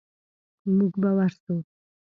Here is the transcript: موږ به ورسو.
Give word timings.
موږ 0.75 0.93
به 1.01 1.09
ورسو. 1.17 1.55